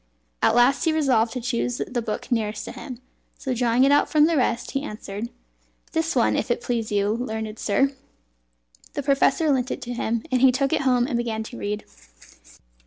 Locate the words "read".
11.59-11.85